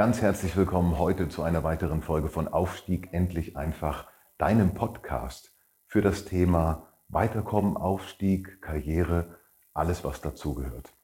Ganz 0.00 0.22
herzlich 0.22 0.56
willkommen 0.56 0.98
heute 0.98 1.28
zu 1.28 1.42
einer 1.42 1.62
weiteren 1.62 2.00
Folge 2.00 2.28
von 2.28 2.48
Aufstieg 2.48 3.12
endlich 3.12 3.58
einfach, 3.58 4.08
deinem 4.38 4.72
Podcast 4.72 5.54
für 5.84 6.00
das 6.00 6.24
Thema 6.24 6.88
Weiterkommen, 7.08 7.76
Aufstieg, 7.76 8.62
Karriere, 8.62 9.36
alles 9.74 10.02
was 10.02 10.22
dazugehört. 10.22 10.94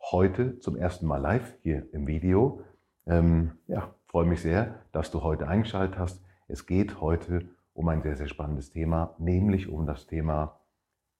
Heute 0.00 0.60
zum 0.60 0.76
ersten 0.76 1.06
Mal 1.06 1.16
live 1.16 1.56
hier 1.64 1.92
im 1.92 2.06
Video. 2.06 2.62
Ähm, 3.04 3.58
ja, 3.66 3.92
freue 4.06 4.26
mich 4.26 4.42
sehr, 4.42 4.76
dass 4.92 5.10
du 5.10 5.24
heute 5.24 5.48
eingeschaltet 5.48 5.98
hast. 5.98 6.24
Es 6.46 6.66
geht 6.66 7.00
heute 7.00 7.48
um 7.74 7.88
ein 7.88 8.02
sehr, 8.02 8.14
sehr 8.14 8.28
spannendes 8.28 8.70
Thema, 8.70 9.16
nämlich 9.18 9.68
um 9.68 9.86
das 9.86 10.06
Thema 10.06 10.60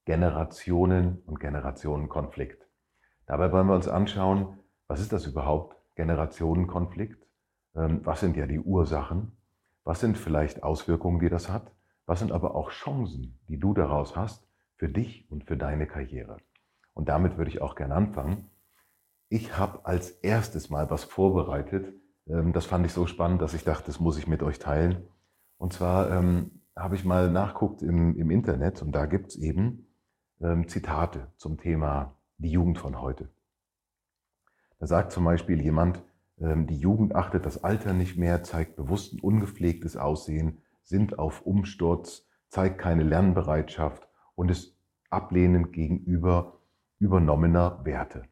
Generationen 0.05 1.25
und 1.27 1.41
Generationenkonflikt. 1.41 2.69
Dabei 3.27 3.51
wollen 3.51 3.67
wir 3.67 3.75
uns 3.75 3.89
anschauen, 3.89 4.61
was 4.87 5.01
ist 5.01 5.13
das 5.13 5.27
überhaupt? 5.27 5.76
Generationenkonflikt? 5.97 7.27
Ähm, 7.75 8.01
was 8.05 8.21
sind 8.21 8.37
ja 8.37 8.47
die 8.47 8.61
Ursachen? 8.61 9.33
Was 9.85 10.01
sind 10.01 10.17
vielleicht 10.17 10.63
Auswirkungen, 10.63 11.21
die 11.21 11.29
das 11.29 11.49
hat? 11.49 11.73
Was 12.07 12.21
sind 12.21 12.33
aber 12.33 12.55
auch 12.55 12.71
Chancen, 12.71 13.39
die 13.49 13.59
du 13.59 13.75
daraus 13.75 14.17
hast 14.17 14.47
für 14.77 14.89
dich 14.89 15.31
und 15.31 15.45
für 15.45 15.57
deine 15.57 15.87
Karriere? 15.87 16.37
Und 16.95 17.09
damit 17.09 17.37
würde 17.37 17.51
ich 17.51 17.61
auch 17.61 17.75
gerne 17.75 17.95
anfangen. 17.95 18.49
Ich 19.29 19.59
habe 19.59 19.85
als 19.85 20.11
erstes 20.11 20.71
mal 20.71 20.89
was 20.91 21.05
vorbereitet. 21.05 21.93
Ähm, 22.29 22.53
das 22.53 22.67
fand 22.67 22.87
ich 22.87 22.93
so 22.93 23.07
spannend, 23.07 23.43
dass 23.43 23.55
ich 23.55 23.65
dachte, 23.65 23.87
das 23.87 24.01
muss 24.01 24.19
ich 24.19 24.27
mit 24.27 24.43
euch 24.43 24.59
teilen. 24.59 25.09
Und 25.59 25.73
zwar 25.73 26.11
ähm, 26.11 26.63
habe 26.77 26.95
ich 26.95 27.05
mal 27.05 27.31
nachguckt 27.31 27.83
im, 27.83 28.17
im 28.17 28.31
Internet 28.31 28.83
und 28.83 28.93
da 28.93 29.07
gibt 29.07 29.29
es 29.29 29.37
eben 29.37 29.87
ähm, 30.41 30.69
Zitate 30.69 31.29
zum 31.37 31.59
Thema 31.59 32.15
die 32.39 32.51
Jugend 32.51 32.79
von 32.79 33.01
heute. 33.01 33.29
Da 34.79 34.87
sagt 34.87 35.13
zum 35.13 35.25
Beispiel 35.25 35.61
jemand, 35.61 36.03
ähm, 36.39 36.67
die 36.67 36.77
Jugend 36.77 37.15
achtet 37.15 37.47
das 37.47 37.65
Alter 37.65 37.93
nicht 37.93 38.17
mehr, 38.17 38.43
zeigt 38.43 38.77
bewusst 38.77 39.15
ein 39.15 39.21
ungepflegtes 39.21 39.97
Aussehen, 39.97 40.63
sind 40.83 41.19
auf 41.19 41.43
Umsturz, 41.43 42.27
zeigt 42.49 42.79
keine 42.79 43.03
Lernbereitschaft 43.03 44.09
und 44.35 44.51
ist 44.51 44.77
ablehnend 45.11 45.73
gegenüber 45.73 46.61
übernommener 46.99 47.85
Werte. 47.85 48.23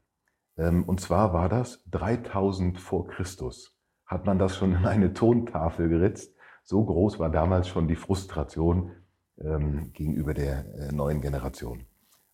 Ähm, 0.57 0.85
und 0.85 1.01
zwar 1.01 1.33
war 1.33 1.49
das 1.49 1.83
3000 1.91 2.79
vor 2.79 3.09
Christus. 3.09 3.77
Hat 4.07 4.27
man 4.27 4.39
das 4.39 4.57
schon 4.57 4.73
in 4.73 4.87
eine 4.87 5.13
Tontafel 5.15 5.89
geritzt. 5.89 6.35
So 6.63 6.85
groß 6.85 7.19
war 7.19 7.31
damals 7.31 7.69
schon 7.69 7.89
die 7.89 7.97
Frustration 7.97 8.93
ähm, 9.39 9.93
gegenüber 9.93 10.35
der 10.35 10.67
äh, 10.75 10.93
neuen 10.93 11.21
Generation. 11.21 11.87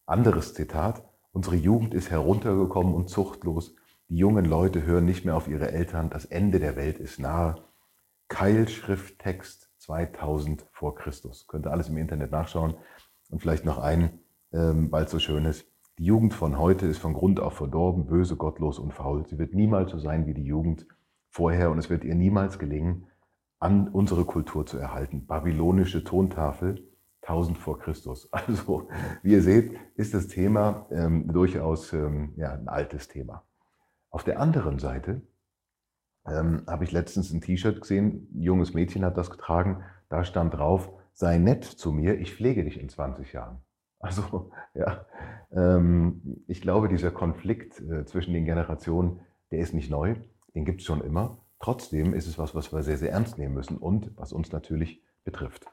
Anderes 0.07 0.55
Zitat. 0.55 1.05
Unsere 1.33 1.57
Jugend 1.57 1.95
ist 1.95 2.11
heruntergekommen 2.11 2.95
und 2.95 3.09
zuchtlos. 3.09 3.75
Die 4.11 4.17
jungen 4.17 4.45
Leute 4.45 4.85
hören 4.85 5.05
nicht 5.05 5.25
mehr 5.25 5.37
auf 5.37 5.47
ihre 5.47 5.71
Eltern. 5.71 6.11
Das 6.11 6.25
Ende 6.25 6.59
der 6.59 6.75
Welt 6.75 6.99
ist 6.99 7.21
nahe. 7.21 7.63
Keilschrifttext 8.27 9.71
2000 9.79 10.67
vor 10.73 10.97
Christus. 10.97 11.47
Könnt 11.47 11.65
ihr 11.65 11.71
alles 11.71 11.89
im 11.89 11.97
Internet 11.97 12.33
nachschauen. 12.33 12.75
Und 13.31 13.41
vielleicht 13.41 13.65
noch 13.65 13.79
ein, 13.79 14.19
ähm, 14.53 14.91
weil 14.91 15.05
es 15.05 15.13
so 15.13 15.21
schön 15.21 15.45
ist. 15.45 15.65
Die 15.99 16.07
Jugend 16.07 16.35
von 16.35 16.59
heute 16.59 16.87
ist 16.87 16.99
von 16.99 17.15
Grund 17.15 17.39
auf 17.39 17.55
verdorben, 17.55 18.07
böse, 18.07 18.35
gottlos 18.35 18.81
und 18.81 18.93
faul. 18.93 19.25
Sie 19.29 19.39
wird 19.39 19.55
niemals 19.55 19.93
so 19.93 20.01
sein 20.01 20.27
wie 20.27 20.35
die 20.35 20.43
Jugend 20.45 20.89
vorher 21.29 21.71
und 21.71 21.79
es 21.79 21.89
wird 21.89 22.03
ihr 22.03 22.17
niemals 22.17 22.59
gelingen, 22.59 23.07
an 23.61 23.87
unsere 23.87 24.25
Kultur 24.25 24.67
zu 24.67 24.77
erhalten. 24.77 25.29
Babylonische 25.29 26.03
Tontafel, 26.03 26.85
1000 27.23 27.59
vor 27.59 27.79
Christus. 27.79 28.29
Also, 28.33 28.89
wie 29.23 29.35
ihr 29.35 29.43
seht, 29.43 29.79
ist 29.95 30.15
das 30.15 30.27
Thema 30.27 30.89
ähm, 30.91 31.33
durchaus 31.33 31.93
ähm, 31.93 32.35
ja, 32.37 32.55
ein 32.55 32.67
altes 32.67 33.07
Thema. 33.07 33.45
Auf 34.11 34.25
der 34.25 34.41
anderen 34.41 34.79
Seite 34.79 35.23
ähm, 36.27 36.65
habe 36.67 36.85
ich 36.85 36.93
letztens 36.93 37.33
ein 37.33 37.41
T-Shirt 37.41 37.81
gesehen, 37.81 38.29
ein 38.35 38.43
junges 38.43 38.75
Mädchen 38.75 39.05
hat 39.05 39.17
das 39.17 39.31
getragen, 39.31 39.83
da 40.09 40.25
stand 40.25 40.55
drauf, 40.55 40.91
sei 41.13 41.39
nett 41.39 41.65
zu 41.65 41.93
mir, 41.93 42.19
ich 42.19 42.35
pflege 42.35 42.65
dich 42.65 42.81
in 42.81 42.89
20 42.89 43.33
Jahren. 43.33 43.59
Also 44.03 44.51
ja, 44.73 45.05
ähm, 45.53 46.43
ich 46.47 46.63
glaube, 46.63 46.89
dieser 46.89 47.11
Konflikt 47.11 47.83
äh, 47.83 48.07
zwischen 48.07 48.33
den 48.33 48.47
Generationen, 48.47 49.21
der 49.51 49.59
ist 49.59 49.75
nicht 49.75 49.91
neu, 49.91 50.15
den 50.55 50.65
gibt 50.65 50.81
es 50.81 50.87
schon 50.87 51.03
immer. 51.03 51.45
Trotzdem 51.59 52.15
ist 52.15 52.27
es 52.27 52.39
was, 52.39 52.55
was 52.55 52.73
wir 52.73 52.83
sehr, 52.83 52.97
sehr 52.97 53.13
ernst 53.13 53.37
nehmen 53.37 53.53
müssen 53.53 53.77
und 53.77 54.17
was 54.17 54.33
uns 54.33 54.53
natürlich 54.53 55.03
betrifft. 55.23 55.67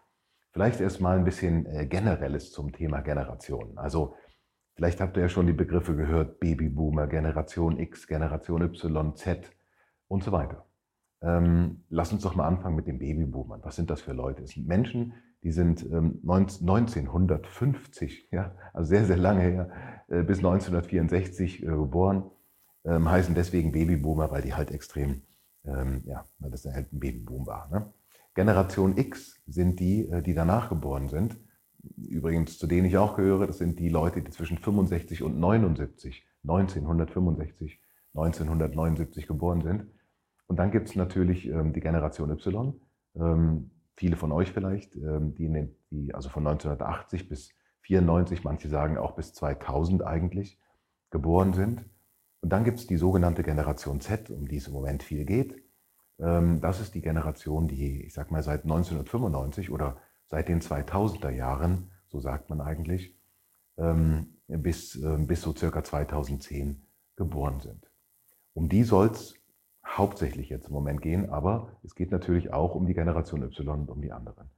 Vielleicht 0.52 0.82
erst 0.82 1.00
mal 1.00 1.18
ein 1.18 1.24
bisschen 1.24 1.66
äh, 1.68 1.86
Generelles 1.86 2.52
zum 2.52 2.74
Thema 2.74 3.00
Generationen. 3.00 3.78
Also 3.78 4.16
Vielleicht 4.78 5.02
habt 5.02 5.18
ihr 5.18 5.24
ja 5.24 5.30
schon 5.30 5.48
die 5.48 5.54
Begriffe 5.54 5.96
gehört, 5.96 6.40
Babyboomer, 6.40 7.08
Generation 7.08 7.80
X, 7.80 8.06
Generation 8.06 8.62
Y, 8.62 9.16
Z 9.16 9.52
und 10.08 10.24
so 10.24 10.32
weiter. 10.32 10.68
Ähm, 11.20 11.84
lass 11.90 12.14
uns 12.14 12.22
doch 12.22 12.36
mal 12.36 12.46
anfangen 12.46 12.76
mit 12.76 12.86
den 12.86 13.00
Babyboomern. 13.00 13.62
Was 13.64 13.76
sind 13.76 13.90
das 13.90 14.02
für 14.02 14.14
Leute? 14.14 14.44
Es 14.44 14.52
sind 14.52 14.68
Menschen, 14.68 15.14
die 15.42 15.52
sind 15.52 15.84
ähm, 15.92 16.20
1950, 16.22 18.28
ja, 18.32 18.54
also 18.72 18.88
sehr, 18.88 19.06
sehr 19.06 19.18
lange 19.18 19.42
her, 19.42 19.72
äh, 20.10 20.22
bis 20.22 20.38
1964 20.38 21.64
äh, 21.64 21.66
geboren, 21.66 22.30
ähm, 22.86 23.10
heißen 23.10 23.34
deswegen 23.34 23.72
Babyboomer, 23.72 24.30
weil 24.30 24.44
die 24.44 24.54
halt 24.54 24.70
extrem, 24.70 25.24
ähm, 25.66 26.04
ja, 26.06 26.24
weil 26.38 26.52
das 26.52 26.66
halt 26.66 26.94
ein 26.94 27.00
Babyboom 27.00 27.48
war. 27.48 27.68
Ne? 27.72 27.92
Generation 28.36 28.96
X 28.96 29.42
sind 29.48 29.80
die, 29.80 30.08
äh, 30.08 30.22
die 30.22 30.36
danach 30.36 30.70
geboren 30.70 31.10
sind 31.10 31.36
übrigens 31.98 32.58
zu 32.58 32.68
denen 32.68 32.86
ich 32.86 32.98
auch 32.98 33.16
gehöre, 33.16 33.48
das 33.48 33.58
sind 33.58 33.80
die 33.80 33.90
Leute, 33.90 34.22
die 34.22 34.32
zwischen 34.32 34.58
65 34.58 35.24
und 35.24 35.40
79, 35.40 36.26
1965, 36.44 37.82
1979 38.14 39.28
geboren 39.28 39.62
sind. 39.62 39.88
Und 40.48 40.58
dann 40.58 40.72
gibt 40.72 40.90
es 40.90 40.96
natürlich 40.96 41.48
ähm, 41.48 41.74
die 41.74 41.82
Generation 41.82 42.32
Y, 42.32 42.74
ähm, 43.16 43.72
viele 43.96 44.16
von 44.16 44.32
euch 44.32 44.52
vielleicht, 44.52 44.96
ähm, 44.96 45.36
die, 45.36 45.52
den, 45.52 45.76
die 45.92 46.14
also 46.14 46.30
von 46.30 46.46
1980 46.48 47.28
bis 47.28 47.50
94, 47.82 48.44
manche 48.44 48.70
sagen 48.70 48.98
auch 48.98 49.16
bis 49.16 49.34
2000 49.34 50.06
eigentlich, 50.06 50.60
geboren 51.10 51.54
sind. 51.54 51.86
Und 52.42 52.52
dann 52.52 52.64
gibt 52.64 52.80
es 52.80 52.88
die 52.88 52.98
sogenannte 52.98 53.44
Generation 53.44 54.00
Z, 54.00 54.30
um 54.30 54.48
die 54.48 54.58
es 54.58 54.68
im 54.68 54.74
Moment 54.74 55.04
viel 55.04 55.26
geht. 55.26 55.64
Ähm, 56.20 56.62
das 56.62 56.80
ist 56.80 56.96
die 56.96 57.02
Generation, 57.02 57.68
die, 57.68 58.04
ich 58.04 58.14
sag 58.14 58.32
mal, 58.32 58.44
seit 58.44 58.64
1995 58.64 59.72
oder 59.72 59.98
seit 60.28 60.50
den 60.50 60.62
2000er 60.62 61.30
Jahren, 61.30 61.92
so 62.08 62.20
sagt 62.20 62.50
man 62.50 62.62
eigentlich, 62.62 63.16
ähm, 63.78 64.38
bis, 64.48 64.96
ähm, 64.96 65.28
bis 65.28 65.42
so 65.42 65.56
circa 65.56 65.84
2010 65.84 66.82
geboren 67.16 67.60
sind. 67.60 67.90
Um 68.54 68.70
die 68.70 68.84
soll 68.84 69.08
es 69.08 69.36
hauptsächlich 69.86 70.50
jetzt 70.50 70.68
im 70.68 70.74
Moment 70.74 71.02
gehen, 71.02 71.30
aber 71.30 71.78
es 71.84 71.96
geht 71.96 72.12
natürlich 72.12 72.54
auch 72.54 72.76
um 72.76 72.86
die 72.86 72.94
Generation 72.94 73.44
Y 73.44 73.82
und 73.82 73.90
um 73.90 74.02
die 74.02 74.12
anderen. 74.12 74.50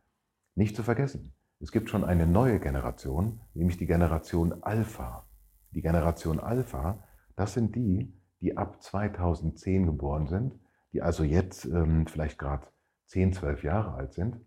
Nicht 0.56 0.75
zu 0.75 0.83
vergessen, 0.83 1.33
es 1.60 1.72
gibt 1.72 1.89
schon 1.89 2.04
eine 2.04 2.25
neue 2.25 2.60
Generation, 2.60 3.42
nämlich 3.54 3.77
die 3.77 3.86
Generation 3.86 4.63
Alpha. 4.63 5.25
Die 5.72 5.81
Generation 5.81 6.39
Alpha, 6.39 7.04
das 7.36 7.54
sind 7.54 7.75
die, 7.75 8.13
die 8.42 8.57
ab 8.57 8.81
2010 8.81 9.86
geboren 9.86 10.27
sind, 10.27 10.57
die 10.94 11.01
also 11.01 11.24
jetzt 11.24 11.65
ähm, 11.65 12.07
vielleicht 12.07 12.39
gerade 12.39 12.68
10, 13.07 13.33
12 13.33 13.63
Jahre 13.63 13.94
alt 13.94 14.13
sind 14.13 14.38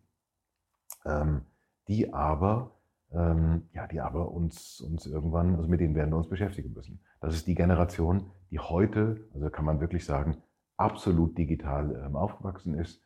die 1.88 2.12
aber, 2.12 2.72
ähm, 3.12 3.68
ja, 3.72 3.86
die 3.86 4.00
aber 4.00 4.30
uns, 4.30 4.80
uns 4.80 5.06
irgendwann, 5.06 5.56
also 5.56 5.68
mit 5.68 5.80
denen 5.80 5.94
werden 5.94 6.10
wir 6.10 6.16
uns 6.16 6.28
beschäftigen 6.28 6.72
müssen. 6.72 7.00
Das 7.20 7.34
ist 7.34 7.46
die 7.46 7.54
Generation, 7.54 8.30
die 8.50 8.58
heute, 8.58 9.28
also 9.34 9.50
kann 9.50 9.64
man 9.64 9.80
wirklich 9.80 10.04
sagen, 10.04 10.36
absolut 10.76 11.36
digital 11.36 12.04
ähm, 12.04 12.16
aufgewachsen 12.16 12.74
ist. 12.74 13.00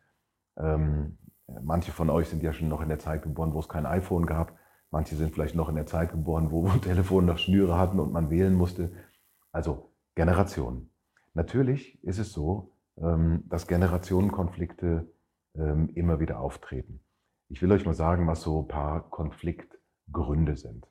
Ähm, 0.57 1.19
manche 1.63 1.93
von 1.93 2.11
euch 2.11 2.29
sind 2.29 2.43
ja 2.43 2.53
schon 2.53 2.69
noch 2.69 2.81
in 2.81 2.89
der 2.89 2.99
Zeit 2.99 3.23
geboren, 3.23 3.55
wo 3.55 3.61
es 3.61 3.69
kein 3.69 3.87
iPhone 3.87 4.27
gab. 4.27 4.57
Manche 4.91 5.17
sind 5.17 5.33
vielleicht 5.35 5.55
noch 5.55 5.69
in 5.69 5.75
der 5.75 5.87
Zeit 5.87 6.11
geboren, 6.11 6.51
wo 6.51 6.69
Telefone 6.83 7.27
noch 7.27 7.39
Schnüre 7.39 7.79
hatten 7.79 8.01
und 8.01 8.13
man 8.13 8.31
wählen 8.31 8.55
musste. 8.55 8.93
Also 9.53 9.93
Generationen. 10.15 10.91
Natürlich 11.35 12.03
ist 12.03 12.19
es 12.19 12.33
so, 12.33 12.73
ähm, 12.99 13.45
dass 13.49 13.67
Generationenkonflikte 13.67 15.11
ähm, 15.55 15.91
immer 15.95 16.21
wieder 16.21 16.41
auftreten. 16.41 17.01
Ich 17.49 17.63
will 17.63 17.71
euch 17.71 17.85
mal 17.85 17.95
sagen, 17.95 18.27
was 18.27 18.43
so 18.43 18.63
ein 18.63 18.69
paar 18.69 19.09
Konfliktgründe 19.09 20.57
sind. 20.57 20.89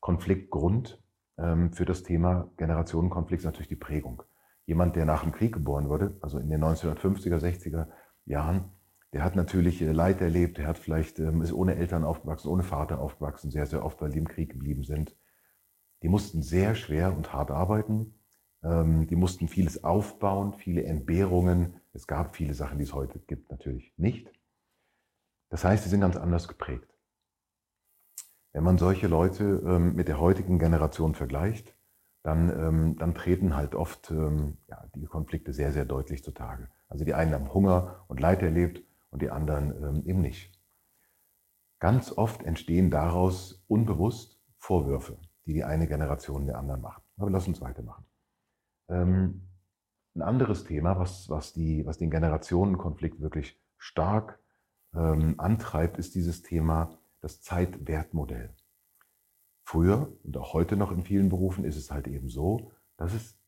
Konfliktgrund 0.00 1.02
ähm, 1.38 1.72
für 1.72 1.86
das 1.86 2.02
Thema 2.02 2.50
Generationenkonflikt 2.58 3.40
ist 3.40 3.46
natürlich 3.46 3.68
die 3.68 3.76
Prägung. 3.76 4.22
Jemand, 4.66 4.96
der 4.96 5.06
nach 5.06 5.22
dem 5.22 5.32
Krieg 5.32 5.54
geboren 5.54 5.88
wurde, 5.88 6.18
also 6.20 6.38
in 6.38 6.50
den 6.50 6.62
1950er, 6.62 7.38
60er 7.38 7.88
Jahren, 8.26 8.72
der 9.14 9.24
hat 9.24 9.36
natürlich 9.36 9.80
äh, 9.80 9.92
Leid 9.92 10.20
erlebt, 10.20 10.58
der 10.58 10.66
hat 10.66 10.76
vielleicht, 10.76 11.18
ist 11.18 11.52
ohne 11.52 11.76
Eltern 11.76 12.04
aufgewachsen, 12.04 12.48
ohne 12.48 12.62
Vater 12.62 13.00
aufgewachsen, 13.00 13.50
sehr, 13.50 13.64
sehr 13.64 13.82
oft, 13.82 14.00
weil 14.02 14.10
die 14.10 14.18
im 14.18 14.28
Krieg 14.28 14.50
geblieben 14.50 14.84
sind. 14.84 15.16
Die 16.02 16.08
mussten 16.08 16.42
sehr 16.42 16.74
schwer 16.74 17.16
und 17.16 17.32
hart 17.32 17.50
arbeiten, 17.50 18.20
ähm, 18.62 19.06
die 19.06 19.16
mussten 19.16 19.48
vieles 19.48 19.82
aufbauen, 19.82 20.52
viele 20.52 20.84
Entbehrungen. 20.84 21.80
Es 21.94 22.06
gab 22.06 22.36
viele 22.36 22.52
Sachen, 22.52 22.76
die 22.76 22.84
es 22.84 22.92
heute 22.92 23.18
gibt, 23.20 23.50
natürlich 23.50 23.94
nicht. 23.96 24.30
Das 25.48 25.64
heißt, 25.64 25.84
sie 25.84 25.90
sind 25.90 26.00
ganz 26.00 26.16
anders 26.16 26.48
geprägt. 26.48 26.92
Wenn 28.52 28.64
man 28.64 28.78
solche 28.78 29.06
Leute 29.06 29.62
ähm, 29.66 29.94
mit 29.94 30.08
der 30.08 30.18
heutigen 30.18 30.58
Generation 30.58 31.14
vergleicht, 31.14 31.76
dann, 32.22 32.50
ähm, 32.50 32.96
dann 32.98 33.14
treten 33.14 33.54
halt 33.54 33.74
oft 33.74 34.10
ja, 34.10 34.88
die 34.94 35.06
Konflikte 35.06 35.52
sehr, 35.52 35.72
sehr 35.72 35.84
deutlich 35.84 36.24
zutage. 36.24 36.68
Also 36.88 37.04
die 37.04 37.14
einen 37.14 37.32
haben 37.32 37.52
Hunger 37.52 38.04
und 38.08 38.18
Leid 38.18 38.42
erlebt 38.42 38.82
und 39.10 39.22
die 39.22 39.30
anderen 39.30 40.04
eben 40.04 40.22
nicht. 40.22 40.52
Ganz 41.78 42.10
oft 42.10 42.42
entstehen 42.42 42.90
daraus 42.90 43.64
unbewusst 43.68 44.40
Vorwürfe, 44.58 45.18
die 45.44 45.52
die 45.52 45.64
eine 45.64 45.86
Generation 45.86 46.46
der 46.46 46.58
anderen 46.58 46.80
macht. 46.80 47.02
Aber 47.16 47.30
lass 47.30 47.46
uns 47.46 47.60
weitermachen. 47.60 48.04
Ähm, 48.88 49.48
ein 50.14 50.22
anderes 50.22 50.64
Thema, 50.64 50.98
was, 50.98 51.28
was, 51.28 51.52
die, 51.52 51.84
was 51.84 51.98
den 51.98 52.10
Generationenkonflikt 52.10 53.20
wirklich 53.20 53.60
stark 53.76 54.40
ähm, 54.96 55.34
antreibt, 55.38 55.98
ist 55.98 56.14
dieses 56.14 56.42
Thema 56.42 56.98
das 57.20 57.40
Zeitwertmodell. 57.42 58.54
Früher 59.62 60.12
und 60.22 60.36
auch 60.36 60.52
heute 60.52 60.76
noch 60.76 60.92
in 60.92 61.02
vielen 61.02 61.28
Berufen 61.28 61.64
ist 61.64 61.76
es 61.76 61.90
halt 61.90 62.06
eben 62.06 62.28
so, 62.28 62.72
dass 62.96 63.12
es 63.12 63.38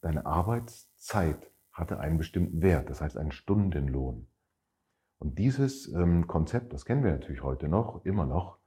deine 0.00 0.26
Arbeitszeit 0.26 1.50
hatte 1.72 2.00
einen 2.00 2.18
bestimmten 2.18 2.62
Wert, 2.62 2.90
das 2.90 3.00
heißt 3.00 3.16
einen 3.16 3.32
Stundenlohn. 3.32 4.26
Und 5.18 5.38
dieses 5.38 5.92
ähm, 5.92 6.26
Konzept, 6.26 6.72
das 6.72 6.84
kennen 6.84 7.04
wir 7.04 7.12
natürlich 7.12 7.42
heute 7.42 7.68
noch, 7.68 8.04
immer 8.04 8.26
noch, 8.26 8.58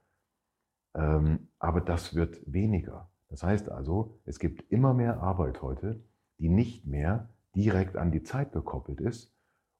ähm, 0.94 1.48
aber 1.58 1.80
das 1.80 2.14
wird 2.14 2.40
weniger. 2.46 3.10
Das 3.28 3.42
heißt 3.42 3.70
also, 3.70 4.18
es 4.24 4.38
gibt 4.38 4.70
immer 4.70 4.94
mehr 4.94 5.20
Arbeit 5.22 5.62
heute, 5.62 6.04
die 6.38 6.48
nicht 6.48 6.86
mehr 6.86 7.30
direkt 7.54 7.96
an 7.96 8.12
die 8.12 8.22
Zeit 8.22 8.52
gekoppelt 8.52 9.00
ist. 9.00 9.34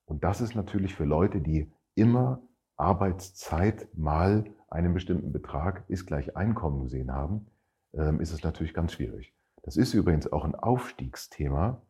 Und 0.07 0.25
das 0.25 0.41
ist 0.41 0.55
natürlich 0.55 0.95
für 0.95 1.05
Leute, 1.05 1.41
die 1.41 1.71
immer 1.94 2.43
Arbeitszeit 2.77 3.89
mal 3.97 4.44
einen 4.69 4.94
bestimmten 4.94 5.33
Betrag 5.33 5.85
ist 5.89 6.06
gleich 6.06 6.37
Einkommen 6.37 6.83
gesehen 6.83 7.12
haben, 7.12 7.47
ähm, 7.93 8.21
ist 8.21 8.33
es 8.33 8.43
natürlich 8.43 8.75
ganz 8.75 8.93
schwierig. 8.93 9.35
Das 9.62 9.77
ist 9.77 9.94
übrigens 9.94 10.33
auch 10.33 10.44
ein 10.44 10.55
Aufstiegsthema, 10.55 11.83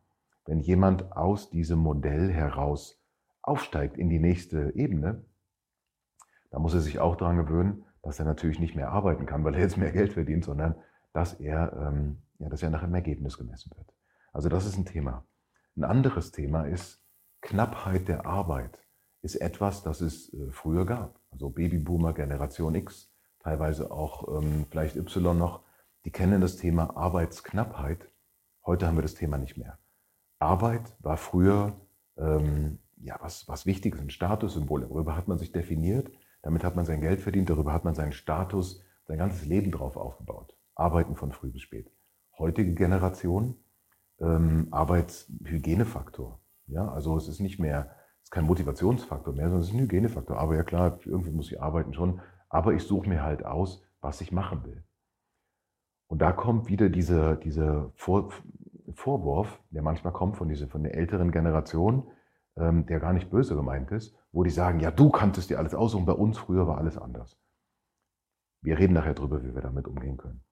wenn 0.45 0.59
jemand 0.59 1.15
aus 1.15 1.49
diesem 1.49 1.79
Modell 1.79 2.31
heraus 2.31 3.01
aufsteigt 3.41 3.97
in 3.97 4.09
die 4.09 4.19
nächste 4.19 4.75
Ebene, 4.75 5.25
da 6.51 6.59
muss 6.59 6.73
er 6.73 6.81
sich 6.81 6.99
auch 6.99 7.15
daran 7.15 7.37
gewöhnen, 7.37 7.85
dass 8.03 8.19
er 8.19 8.25
natürlich 8.25 8.59
nicht 8.59 8.75
mehr 8.75 8.91
arbeiten 8.91 9.25
kann, 9.25 9.43
weil 9.43 9.55
er 9.55 9.61
jetzt 9.61 9.77
mehr 9.77 9.91
Geld 9.91 10.13
verdient, 10.13 10.43
sondern 10.43 10.75
dass 11.13 11.33
er, 11.33 11.73
ähm, 11.73 12.21
ja, 12.39 12.49
dass 12.49 12.61
er 12.61 12.69
nach 12.69 12.83
einem 12.83 12.95
Ergebnis 12.95 13.37
gemessen 13.37 13.71
wird. 13.75 13.93
Also 14.33 14.49
das 14.49 14.65
ist 14.65 14.77
ein 14.77 14.85
Thema. 14.85 15.25
Ein 15.75 15.83
anderes 15.83 16.31
Thema 16.31 16.65
ist 16.65 17.01
Knappheit 17.41 18.07
der 18.07 18.25
Arbeit. 18.25 18.82
Ist 19.23 19.35
etwas, 19.35 19.81
das 19.81 20.01
es 20.01 20.31
äh, 20.33 20.51
früher 20.51 20.85
gab. 20.85 21.19
Also 21.31 21.49
Babyboomer, 21.49 22.13
Generation 22.13 22.75
X, 22.75 23.11
teilweise 23.39 23.91
auch 23.91 24.39
ähm, 24.39 24.65
vielleicht 24.69 24.95
Y 24.95 25.35
noch, 25.37 25.63
die 26.05 26.11
kennen 26.11 26.41
das 26.41 26.57
Thema 26.57 26.95
Arbeitsknappheit. 26.95 28.11
Heute 28.65 28.85
haben 28.85 28.97
wir 28.97 29.01
das 29.01 29.15
Thema 29.15 29.37
nicht 29.39 29.57
mehr. 29.57 29.79
Arbeit 30.39 30.95
war 30.99 31.17
früher 31.17 31.75
ähm, 32.17 32.79
ja, 33.03 33.17
was, 33.21 33.47
was 33.47 33.65
Wichtiges, 33.65 33.99
ein 33.99 34.09
Statussymbol. 34.09 34.81
Darüber 34.81 35.15
hat 35.15 35.27
man 35.27 35.37
sich 35.37 35.51
definiert, 35.51 36.11
damit 36.41 36.63
hat 36.63 36.75
man 36.75 36.85
sein 36.85 37.01
Geld 37.01 37.21
verdient, 37.21 37.49
darüber 37.49 37.73
hat 37.73 37.83
man 37.83 37.95
seinen 37.95 38.13
Status, 38.13 38.81
sein 39.05 39.17
ganzes 39.17 39.45
Leben 39.45 39.71
drauf 39.71 39.97
aufgebaut. 39.97 40.55
Arbeiten 40.75 41.15
von 41.15 41.31
früh 41.31 41.51
bis 41.51 41.61
spät. 41.61 41.91
Heutige 42.37 42.73
Generation 42.73 43.55
ähm, 44.19 44.67
Arbeitshygienefaktor. 44.71 46.39
Ja, 46.67 46.87
also 46.89 47.17
es 47.17 47.27
ist 47.27 47.41
nicht 47.41 47.59
mehr, 47.59 47.95
ist 48.23 48.31
kein 48.31 48.45
Motivationsfaktor 48.45 49.33
mehr, 49.33 49.45
sondern 49.45 49.61
es 49.61 49.67
ist 49.67 49.73
ein 49.73 49.81
Hygienefaktor. 49.81 50.37
Aber 50.37 50.55
ja 50.55 50.63
klar, 50.63 50.99
irgendwie 51.05 51.31
muss 51.31 51.51
ich 51.51 51.61
arbeiten 51.61 51.93
schon, 51.93 52.21
aber 52.49 52.73
ich 52.73 52.83
suche 52.83 53.07
mir 53.07 53.23
halt 53.23 53.45
aus, 53.45 53.83
was 54.01 54.21
ich 54.21 54.31
machen 54.31 54.63
will. 54.65 54.83
Und 56.07 56.21
da 56.21 56.31
kommt 56.31 56.67
wieder 56.67 56.89
dieser, 56.89 57.35
dieser 57.35 57.91
Vor, 57.95 58.31
Vorwurf, 58.93 59.59
der 59.71 59.81
manchmal 59.81 60.13
kommt 60.13 60.37
von, 60.37 60.47
dieser, 60.47 60.67
von 60.67 60.83
der 60.83 60.95
älteren 60.95 61.31
Generation, 61.31 62.07
ähm, 62.55 62.85
der 62.85 62.99
gar 62.99 63.13
nicht 63.13 63.31
böse 63.31 63.55
gemeint 63.55 63.91
ist, 63.91 64.15
wo 64.31 64.43
die 64.43 64.49
sagen, 64.49 64.79
ja, 64.79 64.91
du 64.91 65.09
kanntest 65.09 65.49
dir 65.49 65.57
alles 65.57 65.73
aus 65.73 65.95
und 65.95 66.05
bei 66.05 66.13
uns 66.13 66.37
früher 66.37 66.67
war 66.67 66.77
alles 66.77 66.97
anders. 66.97 67.37
Wir 68.61 68.77
reden 68.77 68.93
nachher 68.93 69.13
drüber, 69.13 69.43
wie 69.43 69.53
wir 69.55 69.61
damit 69.61 69.87
umgehen 69.87 70.17
können. 70.17 70.43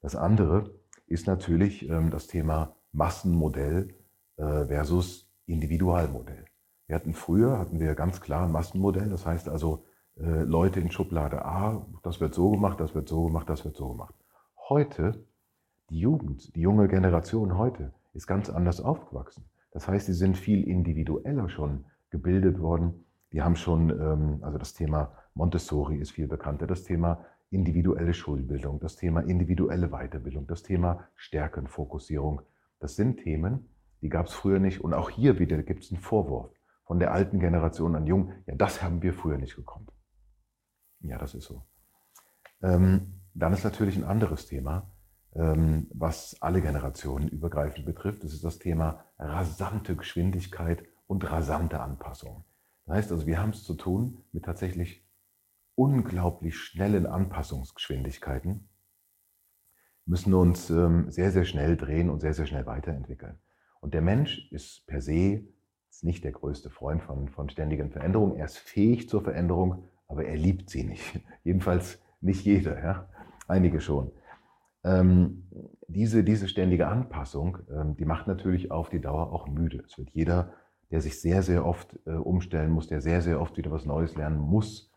Das 0.00 0.14
andere 0.14 0.74
ist 1.06 1.26
natürlich 1.26 1.88
ähm, 1.88 2.10
das 2.10 2.26
Thema 2.26 2.76
Massenmodell 2.92 3.94
äh, 4.36 4.66
versus 4.66 5.27
Individualmodell. 5.48 6.44
Wir 6.86 6.96
hatten 6.96 7.14
früher, 7.14 7.58
hatten 7.58 7.80
wir 7.80 7.94
ganz 7.94 8.20
klar 8.20 8.44
ein 8.44 8.52
Massenmodell, 8.52 9.08
das 9.10 9.26
heißt 9.26 9.48
also 9.48 9.84
äh, 10.16 10.42
Leute 10.42 10.80
in 10.80 10.90
Schublade 10.90 11.44
A, 11.44 11.86
das 12.02 12.20
wird 12.20 12.34
so 12.34 12.50
gemacht, 12.50 12.80
das 12.80 12.94
wird 12.94 13.08
so 13.08 13.26
gemacht, 13.26 13.48
das 13.48 13.64
wird 13.64 13.76
so 13.76 13.90
gemacht. 13.90 14.14
Heute, 14.68 15.24
die 15.90 15.98
Jugend, 15.98 16.54
die 16.54 16.60
junge 16.60 16.88
Generation 16.88 17.56
heute 17.56 17.92
ist 18.14 18.26
ganz 18.26 18.50
anders 18.50 18.80
aufgewachsen. 18.80 19.44
Das 19.70 19.86
heißt, 19.86 20.06
sie 20.06 20.14
sind 20.14 20.36
viel 20.36 20.66
individueller 20.66 21.48
schon 21.48 21.84
gebildet 22.10 22.58
worden. 22.58 23.04
Die 23.32 23.42
haben 23.42 23.56
schon, 23.56 23.90
ähm, 23.90 24.38
also 24.42 24.58
das 24.58 24.74
Thema 24.74 25.12
Montessori 25.34 25.98
ist 25.98 26.12
viel 26.12 26.26
bekannter, 26.26 26.66
das 26.66 26.84
Thema 26.84 27.24
individuelle 27.50 28.12
Schulbildung, 28.12 28.80
das 28.80 28.96
Thema 28.96 29.20
individuelle 29.20 29.88
Weiterbildung, 29.88 30.46
das 30.46 30.62
Thema 30.62 31.08
Stärkenfokussierung. 31.14 32.42
Das 32.80 32.96
sind 32.96 33.20
Themen, 33.20 33.68
die 34.02 34.08
gab 34.08 34.26
es 34.26 34.34
früher 34.34 34.58
nicht. 34.58 34.80
Und 34.80 34.94
auch 34.94 35.10
hier 35.10 35.38
wieder 35.38 35.62
gibt 35.62 35.84
es 35.84 35.92
einen 35.92 36.00
Vorwurf 36.00 36.50
von 36.84 36.98
der 36.98 37.12
alten 37.12 37.40
Generation 37.40 37.94
an 37.96 38.06
Jung. 38.06 38.32
Ja, 38.46 38.54
das 38.54 38.82
haben 38.82 39.02
wir 39.02 39.12
früher 39.12 39.38
nicht 39.38 39.56
gekonnt. 39.56 39.92
Ja, 41.00 41.18
das 41.18 41.34
ist 41.34 41.44
so. 41.44 41.64
Ähm, 42.62 43.20
dann 43.34 43.52
ist 43.52 43.64
natürlich 43.64 43.96
ein 43.96 44.04
anderes 44.04 44.46
Thema, 44.46 44.90
ähm, 45.34 45.86
was 45.92 46.36
alle 46.40 46.60
Generationen 46.60 47.28
übergreifend 47.28 47.86
betrifft. 47.86 48.24
Das 48.24 48.32
ist 48.32 48.44
das 48.44 48.58
Thema 48.58 49.04
rasante 49.18 49.96
Geschwindigkeit 49.96 50.84
und 51.06 51.30
rasante 51.30 51.80
Anpassung. 51.80 52.44
Das 52.86 52.96
heißt 52.96 53.12
also, 53.12 53.26
wir 53.26 53.40
haben 53.40 53.50
es 53.50 53.64
zu 53.64 53.74
tun 53.74 54.24
mit 54.32 54.44
tatsächlich 54.44 55.06
unglaublich 55.74 56.56
schnellen 56.56 57.06
Anpassungsgeschwindigkeiten, 57.06 58.68
müssen 60.06 60.34
uns 60.34 60.70
ähm, 60.70 61.10
sehr, 61.10 61.30
sehr 61.30 61.44
schnell 61.44 61.76
drehen 61.76 62.10
und 62.10 62.20
sehr, 62.20 62.34
sehr 62.34 62.46
schnell 62.46 62.66
weiterentwickeln. 62.66 63.38
Und 63.80 63.94
der 63.94 64.02
Mensch 64.02 64.50
ist 64.50 64.86
per 64.86 65.00
se 65.00 65.44
ist 65.90 66.04
nicht 66.04 66.24
der 66.24 66.32
größte 66.32 66.70
Freund 66.70 67.02
von, 67.02 67.28
von 67.28 67.48
ständigen 67.50 67.90
Veränderungen. 67.90 68.36
Er 68.36 68.44
ist 68.44 68.58
fähig 68.58 69.08
zur 69.08 69.22
Veränderung, 69.22 69.84
aber 70.06 70.24
er 70.24 70.36
liebt 70.36 70.70
sie 70.70 70.84
nicht. 70.84 71.20
Jedenfalls 71.44 72.00
nicht 72.20 72.44
jeder, 72.44 72.82
ja? 72.82 73.08
einige 73.48 73.80
schon. 73.80 74.12
Ähm, 74.84 75.48
diese, 75.88 76.22
diese 76.22 76.48
ständige 76.48 76.86
Anpassung, 76.88 77.58
ähm, 77.70 77.96
die 77.96 78.04
macht 78.04 78.26
natürlich 78.26 78.70
auf 78.70 78.90
die 78.90 79.00
Dauer 79.00 79.32
auch 79.32 79.48
müde. 79.48 79.82
Es 79.86 79.98
wird 79.98 80.10
jeder, 80.10 80.52
der 80.90 81.00
sich 81.00 81.20
sehr, 81.20 81.42
sehr 81.42 81.66
oft 81.66 81.98
äh, 82.06 82.12
umstellen 82.12 82.70
muss, 82.70 82.86
der 82.86 83.00
sehr, 83.00 83.20
sehr 83.22 83.40
oft 83.40 83.56
wieder 83.56 83.70
was 83.70 83.84
Neues 83.84 84.14
lernen 84.14 84.38
muss, 84.38 84.92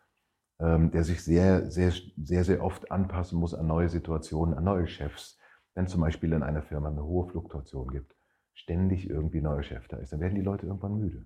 ähm, 0.59 0.91
der 0.91 1.03
sich 1.03 1.23
sehr, 1.23 1.71
sehr, 1.71 1.91
sehr, 2.21 2.43
sehr 2.43 2.63
oft 2.63 2.91
anpassen 2.91 3.39
muss 3.39 3.53
an 3.53 3.67
neue 3.67 3.89
Situationen, 3.89 4.53
an 4.53 4.63
neue 4.63 4.87
Chefs. 4.87 5.39
Wenn 5.73 5.87
zum 5.87 6.01
Beispiel 6.01 6.33
in 6.33 6.43
einer 6.43 6.61
Firma 6.61 6.89
eine 6.89 7.03
hohe 7.03 7.27
Fluktuation 7.29 7.89
gibt, 7.89 8.15
ständig 8.53 9.09
irgendwie 9.09 9.41
neuer 9.41 9.63
Chef 9.63 9.87
da 9.87 9.97
ist, 9.97 10.13
dann 10.13 10.19
werden 10.19 10.35
die 10.35 10.41
Leute 10.41 10.65
irgendwann 10.65 10.97
müde. 10.97 11.25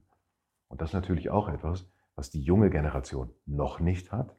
Und 0.67 0.81
das 0.81 0.89
ist 0.89 0.93
natürlich 0.93 1.29
auch 1.29 1.49
etwas, 1.49 1.87
was 2.15 2.29
die 2.29 2.41
junge 2.41 2.69
Generation 2.69 3.29
noch 3.45 3.79
nicht 3.79 4.11
hat, 4.11 4.35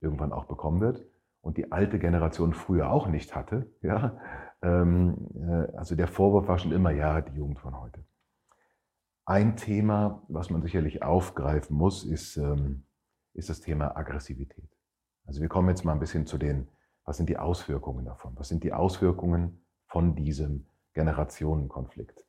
irgendwann 0.00 0.32
auch 0.32 0.46
bekommen 0.46 0.80
wird 0.80 1.04
und 1.42 1.56
die 1.56 1.72
alte 1.72 1.98
Generation 1.98 2.54
früher 2.54 2.90
auch 2.90 3.06
nicht 3.08 3.34
hatte. 3.34 3.70
Ja? 3.82 4.18
Ähm, 4.62 5.28
äh, 5.36 5.76
also 5.76 5.94
der 5.96 6.08
Vorwurf 6.08 6.48
war 6.48 6.58
schon 6.58 6.72
immer, 6.72 6.90
ja, 6.90 7.20
die 7.20 7.36
Jugend 7.36 7.58
von 7.58 7.78
heute. 7.78 8.04
Ein 9.26 9.56
Thema, 9.56 10.22
was 10.28 10.50
man 10.50 10.62
sicherlich 10.62 11.02
aufgreifen 11.02 11.76
muss, 11.76 12.04
ist 12.04 12.36
ähm, 12.36 12.84
ist 13.34 13.48
das 13.48 13.60
Thema 13.60 13.96
Aggressivität. 13.96 14.70
Also 15.24 15.40
wir 15.40 15.48
kommen 15.48 15.68
jetzt 15.68 15.84
mal 15.84 15.92
ein 15.92 16.00
bisschen 16.00 16.26
zu 16.26 16.38
den, 16.38 16.68
was 17.04 17.16
sind 17.16 17.28
die 17.28 17.38
Auswirkungen 17.38 18.04
davon? 18.04 18.32
Was 18.36 18.48
sind 18.48 18.64
die 18.64 18.72
Auswirkungen 18.72 19.64
von 19.86 20.14
diesem 20.14 20.66
Generationenkonflikt. 20.94 22.24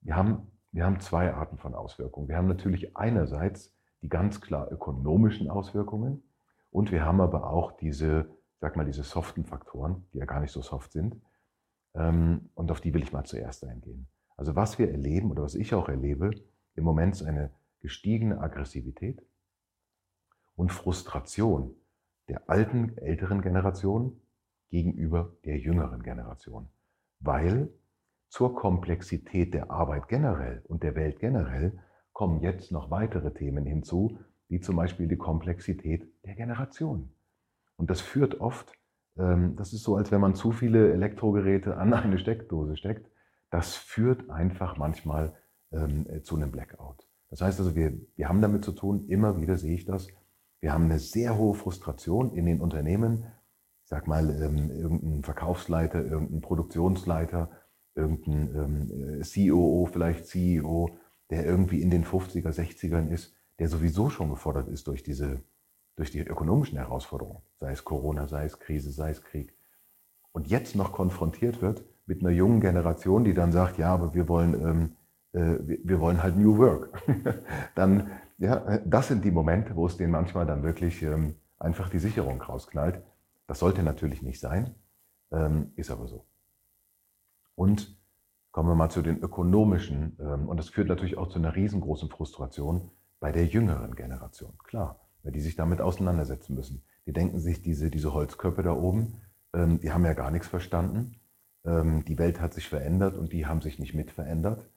Wir 0.00 0.16
haben, 0.16 0.50
wir 0.72 0.84
haben 0.84 1.00
zwei 1.00 1.32
Arten 1.32 1.58
von 1.58 1.74
Auswirkungen. 1.74 2.28
Wir 2.28 2.36
haben 2.36 2.48
natürlich 2.48 2.96
einerseits 2.96 3.74
die 4.02 4.08
ganz 4.08 4.40
klar 4.40 4.70
ökonomischen 4.70 5.48
Auswirkungen 5.48 6.22
und 6.70 6.92
wir 6.92 7.04
haben 7.04 7.20
aber 7.20 7.50
auch 7.50 7.72
diese, 7.72 8.28
sag 8.60 8.76
mal, 8.76 8.84
diese 8.84 9.02
soften 9.02 9.44
Faktoren, 9.44 10.06
die 10.12 10.18
ja 10.18 10.26
gar 10.26 10.40
nicht 10.40 10.52
so 10.52 10.60
soft 10.60 10.92
sind. 10.92 11.16
Ähm, 11.94 12.50
und 12.54 12.70
auf 12.70 12.80
die 12.80 12.92
will 12.92 13.02
ich 13.02 13.12
mal 13.12 13.24
zuerst 13.24 13.64
eingehen. 13.64 14.08
Also 14.36 14.56
was 14.56 14.78
wir 14.78 14.90
erleben 14.90 15.30
oder 15.30 15.42
was 15.42 15.54
ich 15.54 15.74
auch 15.74 15.88
erlebe, 15.88 16.30
im 16.74 16.84
Moment 16.84 17.14
ist 17.14 17.22
eine 17.22 17.50
gestiegene 17.80 18.40
Aggressivität 18.40 19.22
und 20.56 20.72
Frustration 20.72 21.74
der 22.28 22.48
alten, 22.48 22.96
älteren 22.98 23.42
Generation 23.42 24.20
gegenüber 24.70 25.36
der 25.44 25.58
jüngeren 25.58 26.02
Generation. 26.02 26.68
Weil 27.24 27.70
zur 28.28 28.54
Komplexität 28.54 29.54
der 29.54 29.70
Arbeit 29.70 30.08
generell 30.08 30.62
und 30.68 30.82
der 30.82 30.94
Welt 30.94 31.18
generell 31.18 31.78
kommen 32.12 32.40
jetzt 32.42 32.70
noch 32.70 32.90
weitere 32.90 33.32
Themen 33.32 33.64
hinzu, 33.64 34.18
wie 34.48 34.60
zum 34.60 34.76
Beispiel 34.76 35.08
die 35.08 35.16
Komplexität 35.16 36.06
der 36.24 36.34
Generation. 36.34 37.12
Und 37.76 37.90
das 37.90 38.00
führt 38.00 38.40
oft, 38.40 38.72
ähm, 39.16 39.56
das 39.56 39.72
ist 39.72 39.82
so, 39.82 39.96
als 39.96 40.12
wenn 40.12 40.20
man 40.20 40.34
zu 40.34 40.52
viele 40.52 40.92
Elektrogeräte 40.92 41.76
an 41.76 41.92
eine 41.94 42.18
Steckdose 42.18 42.76
steckt, 42.76 43.10
das 43.50 43.74
führt 43.74 44.30
einfach 44.30 44.76
manchmal 44.76 45.34
ähm, 45.72 46.06
zu 46.22 46.36
einem 46.36 46.50
Blackout. 46.50 47.06
Das 47.30 47.40
heißt 47.40 47.58
also, 47.58 47.74
wir, 47.74 47.92
wir 48.16 48.28
haben 48.28 48.40
damit 48.40 48.64
zu 48.64 48.72
tun, 48.72 49.08
immer 49.08 49.40
wieder 49.40 49.56
sehe 49.56 49.74
ich 49.74 49.84
das, 49.84 50.08
wir 50.60 50.72
haben 50.72 50.84
eine 50.84 50.98
sehr 50.98 51.36
hohe 51.36 51.54
Frustration 51.54 52.32
in 52.32 52.46
den 52.46 52.60
Unternehmen. 52.60 53.26
Ich 53.84 53.90
sag 53.90 54.06
mal, 54.06 54.30
ähm, 54.42 54.70
irgendein 54.70 55.22
Verkaufsleiter, 55.22 56.04
irgendein 56.04 56.40
Produktionsleiter, 56.40 57.50
irgendein 57.94 58.54
ähm, 58.54 59.22
COO, 59.22 59.86
vielleicht 59.86 60.26
CEO, 60.26 60.98
der 61.30 61.44
irgendwie 61.44 61.80
in 61.82 61.90
den 61.90 62.04
50er, 62.04 62.48
60ern 62.48 63.08
ist, 63.08 63.34
der 63.58 63.68
sowieso 63.68 64.10
schon 64.10 64.30
gefordert 64.30 64.68
ist 64.68 64.86
durch 64.86 65.02
diese, 65.02 65.42
durch 65.96 66.10
die 66.10 66.20
ökonomischen 66.20 66.78
Herausforderungen, 66.78 67.42
sei 67.56 67.72
es 67.72 67.84
Corona, 67.84 68.26
sei 68.26 68.46
es 68.46 68.58
Krise, 68.58 68.90
sei 68.90 69.10
es 69.10 69.22
Krieg. 69.22 69.54
Und 70.32 70.48
jetzt 70.48 70.74
noch 70.74 70.92
konfrontiert 70.92 71.62
wird 71.62 71.84
mit 72.06 72.20
einer 72.20 72.30
jungen 72.30 72.60
Generation, 72.60 73.24
die 73.24 73.34
dann 73.34 73.52
sagt, 73.52 73.78
ja, 73.78 73.92
aber 73.94 74.14
wir 74.14 74.28
wollen, 74.28 74.54
ähm, 74.54 74.96
äh, 75.32 75.58
wir, 75.66 75.78
wir, 75.84 76.00
wollen 76.00 76.22
halt 76.22 76.36
New 76.36 76.58
Work. 76.58 77.02
dann 77.74 78.10
ja, 78.38 78.56
äh, 78.66 78.82
das 78.84 79.08
sind 79.08 79.24
die 79.24 79.30
Momente, 79.30 79.76
wo 79.76 79.86
es 79.86 79.96
denen 79.96 80.12
manchmal 80.12 80.46
dann 80.46 80.62
wirklich 80.62 81.02
ähm, 81.02 81.36
einfach 81.58 81.88
die 81.88 81.98
Sicherung 81.98 82.40
rausknallt. 82.40 83.02
Das 83.46 83.58
sollte 83.58 83.82
natürlich 83.82 84.22
nicht 84.22 84.40
sein, 84.40 84.74
ähm, 85.30 85.72
ist 85.76 85.90
aber 85.90 86.06
so. 86.06 86.26
Und 87.54 87.96
kommen 88.50 88.68
wir 88.68 88.74
mal 88.74 88.90
zu 88.90 89.02
den 89.02 89.18
ökonomischen, 89.18 90.16
ähm, 90.20 90.48
und 90.48 90.56
das 90.56 90.70
führt 90.70 90.88
natürlich 90.88 91.18
auch 91.18 91.28
zu 91.28 91.38
einer 91.38 91.54
riesengroßen 91.54 92.08
Frustration 92.08 92.90
bei 93.20 93.32
der 93.32 93.46
jüngeren 93.46 93.94
Generation. 93.94 94.56
Klar, 94.64 95.00
weil 95.22 95.32
die 95.32 95.40
sich 95.40 95.56
damit 95.56 95.80
auseinandersetzen 95.80 96.54
müssen. 96.54 96.84
Die 97.06 97.12
denken 97.12 97.38
sich, 97.38 97.62
diese, 97.62 97.90
diese 97.90 98.14
Holzköpfe 98.14 98.62
da 98.62 98.72
oben, 98.72 99.20
ähm, 99.52 99.80
die 99.80 99.92
haben 99.92 100.04
ja 100.04 100.14
gar 100.14 100.30
nichts 100.30 100.48
verstanden. 100.48 101.20
Die 101.66 102.18
Welt 102.18 102.42
hat 102.42 102.52
sich 102.52 102.68
verändert 102.68 103.16
und 103.16 103.32
die 103.32 103.46
haben 103.46 103.62
sich 103.62 103.78
nicht 103.78 103.94
mit 103.94 104.10
verändert. 104.10 104.68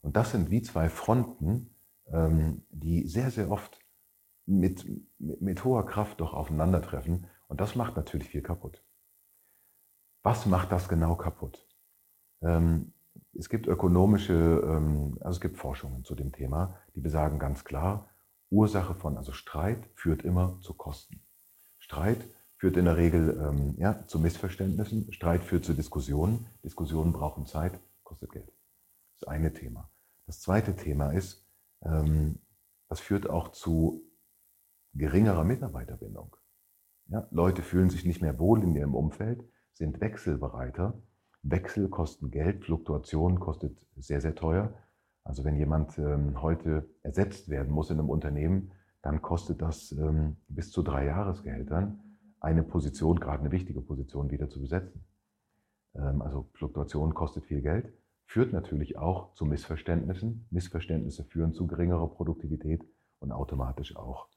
Und 0.00 0.16
das 0.16 0.30
sind 0.30 0.50
wie 0.50 0.62
zwei 0.62 0.88
Fronten, 0.88 1.74
die 2.70 3.06
sehr, 3.06 3.30
sehr 3.30 3.50
oft 3.50 3.78
mit, 4.46 4.86
mit, 5.18 5.42
mit 5.42 5.64
hoher 5.64 5.84
Kraft 5.84 6.22
doch 6.22 6.32
aufeinandertreffen. 6.32 7.26
Und 7.50 7.60
das 7.60 7.74
macht 7.74 7.96
natürlich 7.96 8.28
viel 8.28 8.42
kaputt. 8.42 8.80
Was 10.22 10.46
macht 10.46 10.70
das 10.70 10.88
genau 10.88 11.16
kaputt? 11.16 11.66
Ähm, 12.42 12.92
es 13.36 13.48
gibt 13.48 13.66
ökonomische, 13.66 14.32
ähm, 14.32 15.18
also 15.20 15.36
es 15.36 15.40
gibt 15.40 15.58
Forschungen 15.58 16.04
zu 16.04 16.14
dem 16.14 16.30
Thema, 16.30 16.78
die 16.94 17.00
besagen 17.00 17.40
ganz 17.40 17.64
klar, 17.64 18.08
Ursache 18.50 18.94
von, 18.94 19.16
also 19.16 19.32
Streit 19.32 19.84
führt 19.96 20.22
immer 20.22 20.60
zu 20.60 20.74
Kosten. 20.74 21.24
Streit 21.78 22.24
führt 22.56 22.76
in 22.76 22.84
der 22.84 22.96
Regel 22.96 23.74
ja, 23.78 24.06
zu 24.06 24.18
Missverständnissen, 24.18 25.12
Streit 25.12 25.42
führt 25.42 25.64
zu 25.64 25.72
Diskussionen, 25.72 26.46
Diskussionen 26.62 27.12
brauchen 27.12 27.46
Zeit, 27.46 27.80
kostet 28.02 28.32
Geld. 28.32 28.48
Das 28.48 29.22
ist 29.22 29.28
eine 29.28 29.52
Thema. 29.52 29.90
Das 30.26 30.40
zweite 30.40 30.76
Thema 30.76 31.12
ist, 31.12 31.46
ähm, 31.82 32.38
das 32.88 33.00
führt 33.00 33.30
auch 33.30 33.52
zu 33.52 34.02
geringerer 34.92 35.44
Mitarbeiterbindung. 35.44 36.36
Ja, 37.10 37.26
Leute 37.30 37.62
fühlen 37.62 37.90
sich 37.90 38.04
nicht 38.04 38.22
mehr 38.22 38.38
wohl 38.38 38.62
in 38.62 38.74
ihrem 38.74 38.94
Umfeld, 38.94 39.44
sind 39.72 40.00
wechselbereiter. 40.00 41.02
Wechsel 41.42 41.88
kosten 41.88 42.30
Geld, 42.30 42.64
Fluktuation 42.64 43.40
kostet 43.40 43.76
sehr, 43.96 44.20
sehr 44.20 44.34
teuer. 44.34 44.74
Also 45.24 45.44
wenn 45.44 45.56
jemand 45.56 45.98
ähm, 45.98 46.40
heute 46.40 46.88
ersetzt 47.02 47.48
werden 47.48 47.72
muss 47.72 47.90
in 47.90 47.98
einem 47.98 48.10
Unternehmen, 48.10 48.72
dann 49.02 49.22
kostet 49.22 49.60
das 49.60 49.92
ähm, 49.92 50.36
bis 50.48 50.70
zu 50.70 50.82
drei 50.82 51.06
Jahresgehältern 51.06 52.00
eine 52.40 52.62
Position, 52.62 53.20
gerade 53.20 53.40
eine 53.40 53.52
wichtige 53.52 53.80
Position, 53.80 54.30
wieder 54.30 54.48
zu 54.48 54.60
besetzen. 54.60 55.04
Ähm, 55.94 56.22
also 56.22 56.48
Fluktuation 56.54 57.14
kostet 57.14 57.44
viel 57.44 57.60
Geld 57.60 57.92
führt 58.30 58.52
natürlich 58.52 58.96
auch 58.96 59.34
zu 59.34 59.44
Missverständnissen. 59.44 60.46
Missverständnisse 60.50 61.24
führen 61.24 61.52
zu 61.52 61.66
geringerer 61.66 62.08
Produktivität 62.08 62.80
und 63.18 63.32
automatisch 63.32 63.96
auch 63.96 64.28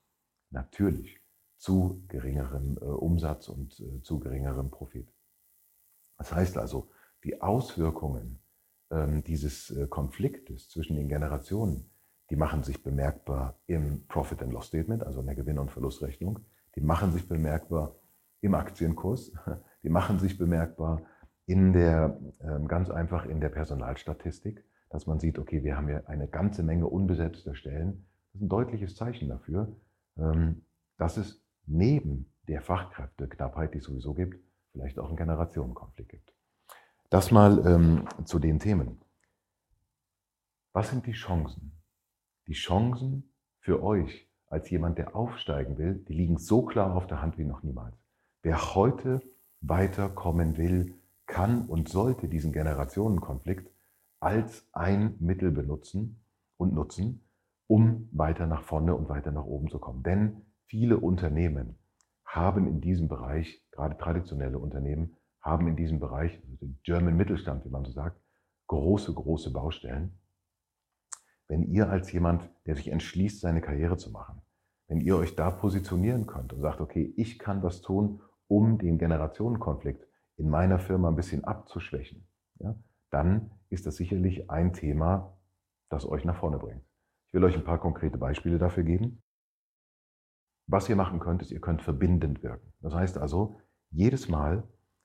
natürlich 0.50 1.23
zu 1.58 2.04
geringerem 2.08 2.78
äh, 2.82 2.86
Umsatz 2.86 3.48
und 3.48 3.80
äh, 3.80 4.02
zu 4.02 4.20
geringerem 4.20 4.70
Profit. 4.70 5.14
Das 6.18 6.34
heißt 6.34 6.58
also, 6.58 6.90
die 7.24 7.42
Auswirkungen 7.42 8.40
ähm, 8.92 9.24
dieses 9.24 9.72
äh, 9.72 9.88
Konfliktes 9.88 10.70
zwischen 10.70 10.96
den 10.96 11.08
Generationen, 11.08 11.90
die 12.30 12.36
machen 12.36 12.64
sich 12.64 12.84
bemerkbar 12.84 13.60
im 13.68 14.06
Profit 14.08 14.42
and 14.42 14.54
Loss 14.54 14.68
Statement, 14.68 15.04
also 15.04 15.22
in 15.22 15.28
der 15.28 15.36
Gewinn- 15.36 15.60
und 15.60 15.72
Verlustrechnung. 15.72 16.40
Die 16.76 16.82
machen 16.82 17.12
sich 17.12 17.28
bemerkbar 17.28 17.96
im 18.42 18.56
Aktienkurs. 18.56 19.32
Die 19.84 19.90
machen 19.90 20.18
sich 20.18 20.38
bemerkbar 20.38 21.04
in 21.46 21.74
der, 21.74 22.18
ähm, 22.40 22.68
ganz 22.70 22.90
einfach 22.90 23.26
in 23.26 23.42
der 23.42 23.50
Personalstatistik, 23.50 24.64
dass 24.90 25.08
man 25.08 25.20
sieht, 25.20 25.38
okay, 25.38 25.64
wir 25.64 25.76
haben 25.76 25.88
hier 25.88 26.08
eine 26.08 26.28
ganze 26.28 26.64
Menge 26.64 26.88
unbesetzter 26.88 27.54
Stellen. 27.54 28.06
Das 28.32 28.36
ist 28.36 28.42
ein 28.44 28.50
deutliches 28.50 28.96
Zeichen 28.96 29.28
dafür, 29.28 29.76
ähm, 30.18 30.64
dass 30.98 31.18
es 31.18 31.43
neben 31.66 32.32
der 32.48 32.62
Fachkräfteknappheit, 32.62 33.74
die 33.74 33.80
es 33.80 33.86
sowieso 33.86 34.14
gibt, 34.14 34.40
vielleicht 34.72 35.00
auch 35.00 35.08
einen 35.08 35.18
Generationenkonflikt 35.18 36.10
gibt. 36.10 36.34
Das 37.10 37.32
mal 37.32 37.66
ähm, 37.66 38.08
zu 38.26 38.40
den 38.40 38.60
Themen. 38.60 39.00
Was 40.74 40.90
sind 40.90 41.06
die 41.06 41.12
Chancen? 41.14 41.72
Die 42.48 42.54
Chancen 42.54 43.32
für 43.60 43.84
euch 43.84 44.28
als 44.48 44.70
jemand, 44.70 44.98
der 44.98 45.16
aufsteigen 45.16 45.78
will, 45.78 46.04
die 46.08 46.14
liegen 46.14 46.38
so 46.38 46.64
klar 46.64 46.96
auf 46.96 47.08
der 47.08 47.22
Hand 47.22 47.38
wie 47.38 47.46
noch 47.46 47.64
niemals. 47.64 47.96
Wer 48.42 48.76
heute 48.76 49.22
weiterkommen 49.62 50.58
will, 50.58 50.96
kann 51.26 51.66
und 51.68 51.90
sollte 51.90 52.28
diesen 52.28 52.52
Generationenkonflikt 52.52 53.72
als 54.20 54.68
ein 54.74 55.16
Mittel 55.20 55.52
benutzen 55.52 56.20
und 56.58 56.74
nutzen, 56.74 57.22
um 57.68 58.10
weiter 58.12 58.46
nach 58.46 58.64
vorne 58.64 58.96
und 58.96 59.10
weiter 59.10 59.32
nach 59.32 59.46
oben 59.46 59.70
zu 59.70 59.80
kommen. 59.80 60.04
Denn 60.04 60.42
viele 60.68 60.98
Unternehmen 60.98 61.78
haben 62.26 62.68
in 62.68 62.82
diesem 62.82 63.08
Bereich, 63.08 63.64
gerade 63.72 63.98
traditionelle 63.98 64.58
Unternehmen, 64.58 65.16
haben 65.42 65.68
in 65.68 65.76
diesem 65.76 66.00
Bereich, 66.00 66.40
also 66.42 66.56
den 66.56 66.80
German 66.84 67.16
Mittelstand, 67.16 67.66
wie 67.66 67.70
man 67.70 67.86
so 67.86 67.92
sagt, 67.92 68.20
große, 68.68 69.14
große 69.14 69.52
Baustellen. 69.52 70.20
Wenn 71.48 71.64
ihr 71.64 71.90
als 71.90 72.12
jemand, 72.12 72.50
der 72.66 72.76
sich 72.76 72.88
entschließt, 72.88 73.42
seine 73.42 73.62
Karriere 73.62 73.98
zu 73.98 74.10
machen, 74.12 74.42
wenn 74.88 75.02
ihr 75.02 75.18
euch 75.18 75.36
da 75.36 75.52
positionieren 75.52 76.26
könnt 76.26 76.54
und 76.54 76.62
sagt, 76.62 76.82
okay, 76.82 77.14
ich 77.18 77.38
kann 77.38 77.62
was 77.62 77.82
tun, 77.82 78.22
um 78.48 78.78
den 78.78 78.98
Generationenkonflikt 78.98 80.08
in 80.38 80.50
meiner 80.50 80.80
Firma 80.80 81.10
ein 81.10 81.16
bisschen 81.16 81.44
abzuschwächen, 81.44 82.28
ja, 82.60 82.76
dann 83.10 83.52
ist 83.70 83.86
das 83.86 83.96
sicherlich 83.96 84.50
ein 84.50 84.74
Thema, 84.74 85.38
das 85.90 86.08
euch 86.08 86.26
nach 86.26 86.38
vorne 86.38 86.58
bringt. 86.58 86.84
Ich 87.28 87.34
will 87.34 87.44
euch 87.44 87.56
ein 87.56 87.64
paar 87.64 87.80
konkrete 87.80 88.18
Beispiele 88.18 88.58
dafür 88.58 88.84
geben. 88.84 89.22
Was 90.74 90.90
ihr 90.90 90.96
machen 90.96 91.20
könnt, 91.20 91.44
ist, 91.44 91.52
ihr 91.52 91.62
könnt 91.62 91.84
verbindend 91.84 92.42
wirken. 92.42 92.74
Das 92.82 92.96
heißt 92.96 93.20
also, 93.20 93.58
jedes 93.92 94.28
Mal, 94.28 94.64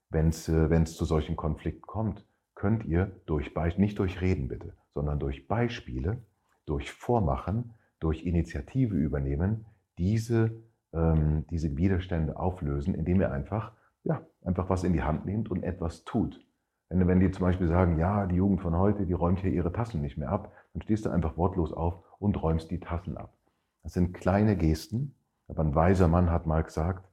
wenn 0.08 0.28
es 0.28 0.48
äh, 0.48 0.84
zu 0.84 1.04
solchen 1.04 1.36
Konflikten 1.36 1.82
kommt, 1.82 2.26
könnt 2.54 2.86
ihr 2.86 3.20
durch 3.26 3.52
Beispiele, 3.52 3.84
nicht 3.84 3.98
durch 3.98 4.22
Reden 4.22 4.48
bitte, 4.48 4.72
sondern 4.94 5.18
durch 5.18 5.46
Beispiele, 5.46 6.22
durch 6.64 6.90
Vormachen, 6.90 7.74
durch 8.00 8.24
Initiative 8.24 8.96
übernehmen, 8.96 9.66
diese, 9.98 10.52
ähm, 10.94 11.44
diese 11.50 11.76
Widerstände 11.76 12.38
auflösen, 12.38 12.94
indem 12.94 13.20
ihr 13.20 13.30
einfach 13.30 13.72
ja, 14.04 14.22
einfach 14.40 14.70
was 14.70 14.84
in 14.84 14.94
die 14.94 15.02
Hand 15.02 15.26
nehmt 15.26 15.50
und 15.50 15.64
etwas 15.64 16.02
tut. 16.04 16.40
Wenn, 16.88 17.06
wenn 17.06 17.20
die 17.20 17.30
zum 17.30 17.44
Beispiel 17.44 17.68
sagen, 17.68 17.98
ja, 17.98 18.24
die 18.24 18.36
Jugend 18.36 18.62
von 18.62 18.74
heute, 18.74 19.04
die 19.04 19.12
räumt 19.12 19.40
hier 19.40 19.52
ihre 19.52 19.70
Tassen 19.70 20.00
nicht 20.00 20.16
mehr 20.16 20.30
ab, 20.30 20.50
dann 20.72 20.80
stehst 20.80 21.04
du 21.04 21.10
einfach 21.10 21.36
wortlos 21.36 21.74
auf 21.74 22.02
und 22.18 22.42
räumst 22.42 22.70
die 22.70 22.80
Tassen 22.80 23.18
ab. 23.18 23.34
Das 23.82 23.92
sind 23.92 24.14
kleine 24.14 24.56
Gesten, 24.56 25.14
aber 25.48 25.64
ein 25.64 25.74
weiser 25.74 26.08
Mann 26.08 26.30
hat 26.30 26.46
mal 26.46 26.62
gesagt, 26.62 27.08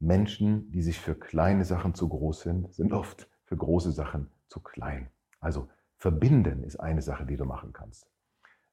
Menschen, 0.00 0.70
die 0.72 0.82
sich 0.82 0.98
für 0.98 1.14
kleine 1.14 1.64
Sachen 1.64 1.94
zu 1.94 2.08
groß 2.08 2.40
sind, 2.40 2.74
sind 2.74 2.92
oft 2.92 3.30
für 3.44 3.56
große 3.56 3.92
Sachen 3.92 4.30
zu 4.48 4.60
klein. 4.60 5.10
Also 5.40 5.68
verbinden 5.96 6.64
ist 6.64 6.76
eine 6.76 7.02
Sache, 7.02 7.26
die 7.26 7.36
du 7.36 7.44
machen 7.44 7.72
kannst. 7.72 8.10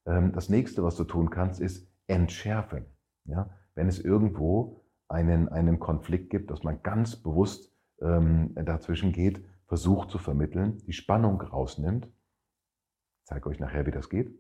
Ähm, 0.06 0.32
das 0.32 0.50
nächste, 0.50 0.84
was 0.84 0.96
du 0.96 1.04
tun 1.04 1.30
kannst, 1.30 1.60
ist 1.62 1.88
entschärfen. 2.08 2.86
Ja? 3.26 3.50
Wenn 3.76 3.88
es 3.88 4.00
irgendwo 4.00 4.82
einen, 5.10 5.50
einen 5.50 5.80
Konflikt 5.80 6.30
gibt, 6.30 6.50
dass 6.50 6.64
man 6.64 6.82
ganz 6.82 7.16
bewusst 7.16 7.72
ähm, 8.02 8.56
dazwischen 8.56 9.12
geht, 9.12 9.44
versucht 9.68 10.10
zu 10.10 10.18
vermitteln, 10.18 10.78
die 10.86 10.94
Spannung 10.94 11.42
rausnimmt. 11.42 12.06
Ich 12.06 13.26
zeige 13.26 13.50
euch 13.50 13.60
nachher, 13.60 13.86
wie 13.86 13.92
das 13.92 14.10
geht. 14.10 14.32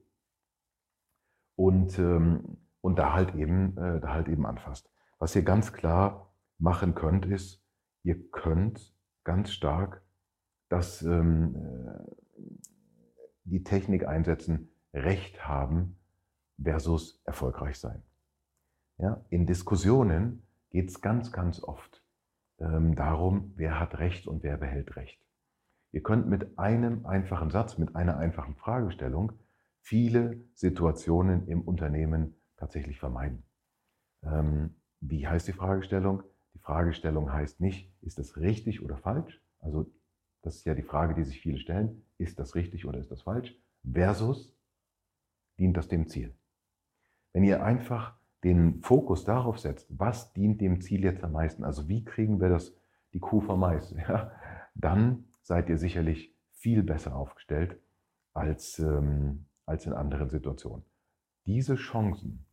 Und, 1.56 2.00
ähm, 2.00 2.58
und 2.82 2.98
da, 3.00 3.14
halt 3.14 3.36
eben, 3.36 3.78
äh, 3.78 4.00
da 4.00 4.14
halt 4.14 4.28
eben 4.28 4.46
anfasst. 4.46 4.90
Was 5.20 5.36
ihr 5.36 5.44
ganz 5.44 5.74
klar 5.74 6.34
machen 6.58 6.96
könnt, 6.96 7.26
ist, 7.26 7.64
ihr 8.04 8.30
könnt 8.32 8.94
ganz 9.24 9.52
stark 9.52 10.02
das, 10.70 11.02
ähm, 11.02 11.56
äh, 11.56 12.16
die 13.44 13.64
Technik 13.64 14.08
einsetzen, 14.08 14.70
Recht 14.94 15.48
haben 15.48 15.98
versus 16.62 17.22
erfolgreich 17.26 17.78
sein. 17.80 18.04
Ja, 18.98 19.24
in 19.30 19.46
Diskussionen 19.46 20.44
geht 20.70 20.90
es 20.90 21.02
ganz, 21.02 21.32
ganz 21.32 21.62
oft 21.62 22.04
ähm, 22.60 22.96
darum, 22.96 23.54
wer 23.56 23.80
hat 23.80 24.00
Recht 24.00 24.28
und 24.28 24.44
wer 24.44 24.58
behält 24.58 24.96
Recht. 24.96 25.22
Ihr 25.92 26.02
könnt 26.02 26.28
mit 26.28 26.58
einem 26.58 27.06
einfachen 27.06 27.52
Satz, 27.52 27.78
mit 27.78 27.96
einer 27.96 28.18
einfachen 28.18 28.56
Fragestellung 28.56 29.34
viele 29.82 30.44
Situationen 30.54 31.48
im 31.48 31.62
Unternehmen 31.62 32.37
tatsächlich 32.58 33.00
vermeiden. 33.00 33.44
Ähm, 34.24 34.76
wie 35.00 35.28
heißt 35.28 35.48
die 35.48 35.54
Fragestellung? 35.54 36.24
Die 36.54 36.60
Fragestellung 36.60 37.32
heißt 37.32 37.62
nicht, 37.62 37.94
ist 38.02 38.18
das 38.18 38.38
richtig 38.38 38.84
oder 38.84 38.98
falsch? 38.98 39.42
Also 39.60 39.92
das 40.42 40.56
ist 40.56 40.66
ja 40.66 40.74
die 40.74 40.84
Frage, 40.84 41.14
die 41.14 41.24
sich 41.24 41.40
viele 41.40 41.60
stellen. 41.60 42.04
Ist 42.18 42.40
das 42.40 42.56
richtig 42.56 42.86
oder 42.86 43.00
ist 43.00 43.12
das 43.12 43.22
falsch? 43.22 43.56
Versus 43.84 44.56
dient 45.60 45.78
das 45.78 45.88
dem 45.88 46.08
Ziel? 46.08 46.36
Wenn 47.34 47.44
ihr 47.44 47.64
einfach 47.64 48.18
den 48.44 48.82
Fokus 48.82 49.24
darauf 49.26 49.60
setzt, 49.60 49.88
was 49.98 50.34
dient 50.34 50.62
dem 50.62 50.82
Ziel 50.82 51.04
jetzt 51.04 51.24
am 51.24 51.34
meisten, 51.34 51.64
also 51.64 51.88
wie 51.88 52.04
kriegen 52.04 52.40
wir 52.40 52.50
das, 52.50 52.76
die 53.14 53.20
Kuh 53.20 53.42
vom 53.42 53.60
Mais, 53.60 53.92
ja, 54.08 54.32
dann 54.74 55.26
seid 55.42 55.70
ihr 55.70 55.78
sicherlich 55.78 56.36
viel 56.52 56.84
besser 56.84 57.16
aufgestellt 57.16 57.80
als, 58.34 58.80
ähm, 58.80 59.46
als 59.66 59.86
in 59.86 59.94
anderen 59.94 60.30
Situationen. 60.30 60.86
Diese 61.46 61.76
Chancen 61.76 62.47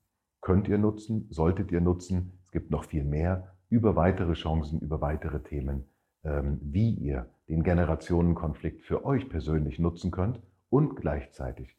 könnt 0.44 0.68
ihr 0.68 0.78
nutzen, 0.78 1.26
solltet 1.30 1.72
ihr 1.72 1.80
nutzen. 1.80 2.38
Es 2.44 2.52
gibt 2.52 2.70
noch 2.70 2.84
viel 2.84 3.02
mehr 3.02 3.54
über 3.70 3.96
weitere 3.96 4.34
Chancen, 4.34 4.78
über 4.78 5.00
weitere 5.00 5.42
Themen, 5.42 5.88
ähm, 6.22 6.60
wie 6.62 6.90
ihr 6.90 7.30
den 7.48 7.64
Generationenkonflikt 7.64 8.82
für 8.82 9.04
euch 9.06 9.28
persönlich 9.30 9.78
nutzen 9.78 10.10
könnt 10.10 10.40
und 10.68 10.96
gleichzeitig 10.96 11.76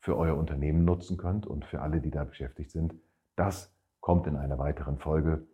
für 0.00 0.16
euer 0.16 0.36
Unternehmen 0.36 0.84
nutzen 0.84 1.18
könnt 1.18 1.46
und 1.46 1.66
für 1.66 1.82
alle, 1.82 2.00
die 2.00 2.10
da 2.10 2.24
beschäftigt 2.24 2.70
sind. 2.70 2.94
Das 3.36 3.72
kommt 4.00 4.26
in 4.26 4.36
einer 4.36 4.58
weiteren 4.58 4.98
Folge. 4.98 5.46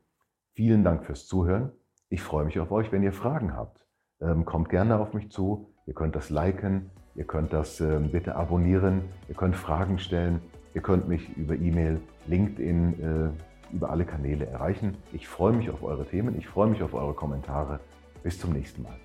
Vielen 0.53 0.85
Dank 0.85 1.05
fürs 1.05 1.27
Zuhören. 1.27 1.73
Ich 2.11 2.23
freue 2.23 2.45
mich 2.45 2.61
auf 2.61 2.71
euch. 2.71 2.93
Wenn 2.93 3.03
ihr 3.03 3.13
Fragen 3.13 3.57
habt, 3.57 3.85
ähm, 4.21 4.45
kommt 4.45 4.69
gerne 4.69 5.01
auf 5.01 5.15
mich 5.15 5.31
zu. 5.31 5.75
Ihr 5.87 5.95
könnt 5.95 6.15
das 6.15 6.31
liken, 6.31 6.91
ihr 7.17 7.25
könnt 7.25 7.53
das 7.53 7.81
ähm, 7.81 8.13
bitte 8.13 8.37
abonnieren, 8.37 9.03
ihr 9.29 9.35
könnt 9.35 9.57
Fragen 9.57 9.99
stellen, 9.99 10.41
ihr 10.75 10.83
könnt 10.83 11.09
mich 11.09 11.37
über 11.37 11.55
E-Mail, 11.55 12.01
LinkedIn, 12.27 13.33
äh, 13.33 13.75
über 13.75 13.91
alle 13.91 14.05
Kanäle 14.05 14.47
erreichen. 14.47 14.97
Ich 15.13 15.29
freue 15.29 15.53
mich 15.53 15.71
auf 15.71 15.83
eure 15.83 16.07
Themen, 16.07 16.37
ich 16.39 16.47
freue 16.47 16.69
mich 16.69 16.83
auf 16.83 16.95
eure 16.95 17.15
Kommentare. 17.15 17.81
Bis 18.23 18.39
zum 18.39 18.53
nächsten 18.53 18.83
Mal. 18.83 18.97